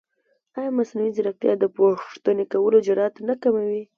[0.57, 3.83] ایا مصنوعي ځیرکتیا د پوښتنې کولو جرئت نه کموي؟